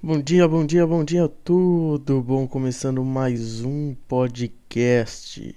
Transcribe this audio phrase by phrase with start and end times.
[0.00, 2.46] Bom dia, bom dia, bom dia, tudo bom?
[2.46, 5.56] Começando mais um podcast.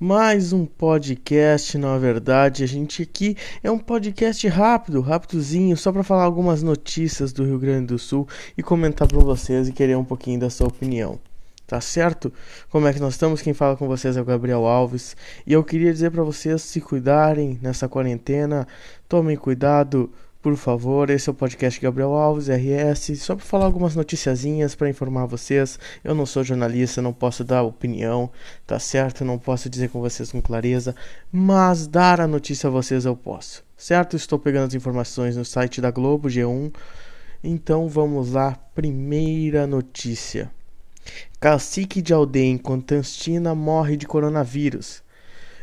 [0.00, 6.02] Mais um podcast, na verdade, a gente aqui é um podcast rápido, rapidozinho, só para
[6.02, 8.26] falar algumas notícias do Rio Grande do Sul
[8.56, 11.20] e comentar para vocês e querer um pouquinho da sua opinião.
[11.66, 12.32] Tá certo?
[12.70, 13.42] Como é que nós estamos?
[13.42, 15.14] Quem fala com vocês é o Gabriel Alves.
[15.46, 18.66] E eu queria dizer para vocês se cuidarem nessa quarentena,
[19.06, 20.10] tomem cuidado,
[20.40, 24.88] por favor, esse é o podcast Gabriel Alves, RS, só para falar algumas noticiazinhas para
[24.88, 25.80] informar vocês.
[26.04, 28.30] Eu não sou jornalista, não posso dar opinião,
[28.64, 29.24] tá certo?
[29.24, 30.94] Não posso dizer com vocês com clareza,
[31.32, 34.14] mas dar a notícia a vocês eu posso, certo?
[34.14, 36.72] Estou pegando as informações no site da Globo G1.
[37.42, 40.50] Então vamos lá, primeira notícia.
[41.40, 45.02] Cacique de aldeia em Constantina morre de coronavírus.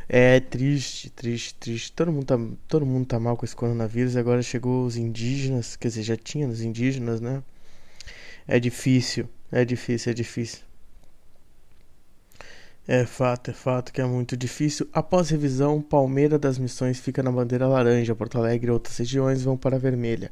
[0.08, 1.92] É triste, triste, triste.
[1.92, 2.38] Todo mundo tá,
[2.68, 4.16] todo mundo tá mal com esse coronavírus.
[4.16, 7.44] Agora chegou os indígenas, quer dizer, já tinha os indígenas, né?
[8.48, 10.60] É difícil, é difícil, é difícil.
[12.88, 14.88] É fato, é fato que é muito difícil.
[14.94, 19.58] Após revisão, Palmeira das Missões fica na bandeira laranja, Porto Alegre e outras regiões vão
[19.58, 20.32] para a vermelha.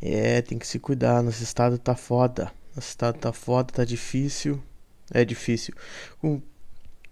[0.00, 2.50] É, tem que se cuidar, nosso estado tá foda.
[2.74, 4.62] Nosso estado tá foda, tá difícil.
[5.12, 5.74] É difícil.
[6.18, 6.40] Com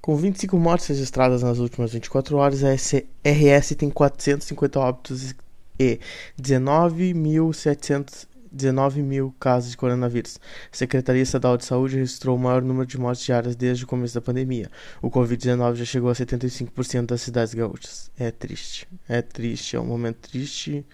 [0.03, 5.33] com 25 mortes registradas nas últimas 24 horas, a RS tem 450 óbitos
[5.79, 6.01] e
[6.41, 10.41] 19.719 mil casos de coronavírus.
[10.73, 14.15] A Secretaria Estadual de Saúde registrou o maior número de mortes diárias desde o começo
[14.15, 14.69] da pandemia.
[15.01, 18.11] O Covid-19 já chegou a 75% das cidades gaúchas.
[18.19, 18.89] É triste.
[19.09, 19.77] É triste.
[19.77, 20.85] É um momento triste.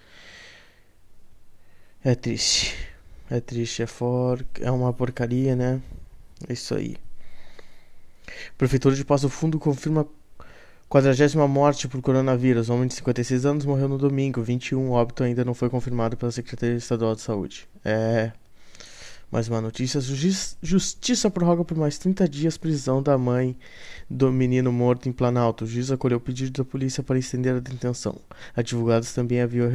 [2.04, 2.76] É triste.
[3.30, 3.82] É triste.
[3.82, 4.44] É, for...
[4.60, 5.80] é uma porcaria, né?
[6.46, 7.07] É isso aí.
[8.56, 10.06] Prefeitura de Passo Fundo confirma
[10.88, 12.70] 40 morte por coronavírus.
[12.70, 14.42] Homem de 56 anos morreu no domingo.
[14.42, 17.68] 21 óbito ainda não foi confirmado pela Secretaria Estadual de Saúde.
[17.84, 18.32] É.
[19.30, 20.00] Mais uma notícia:
[20.62, 23.54] Justiça prorroga por mais 30 dias prisão da mãe
[24.08, 25.64] do menino morto em Planalto.
[25.64, 28.18] O juiz acolheu o pedido da polícia para estender a detenção.
[28.56, 29.70] Advogados também haviam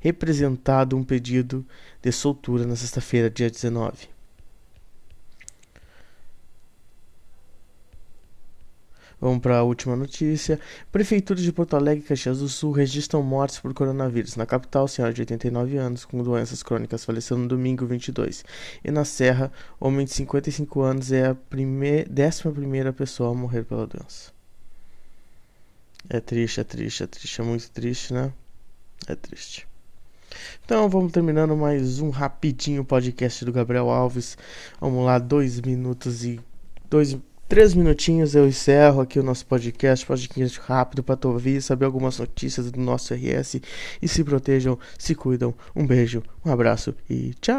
[0.00, 1.66] representado um pedido
[2.00, 4.13] de soltura na sexta-feira, dia 19.
[9.24, 10.60] Vamos para a última notícia.
[10.92, 14.36] Prefeitura de Porto Alegre e Caxias do Sul registram mortes por coronavírus.
[14.36, 18.44] Na capital, senhora de 89 anos com doenças crônicas faleceu no domingo 22.
[18.84, 23.64] E na Serra, homem de 55 anos é a primeir, décima primeira pessoa a morrer
[23.64, 24.30] pela doença.
[26.10, 28.30] É triste, é triste, é triste, é muito triste, né?
[29.08, 29.66] É triste.
[30.66, 34.36] Então vamos terminando mais um rapidinho podcast do Gabriel Alves.
[34.78, 36.38] Vamos lá, dois minutos e
[36.90, 37.16] dois
[37.46, 42.18] Três minutinhos eu encerro aqui o nosso podcast, podcast rápido para tu ouvir, saber algumas
[42.18, 43.60] notícias do nosso RS
[44.00, 45.54] e se protejam, se cuidam.
[45.76, 47.52] Um beijo, um abraço e tchau!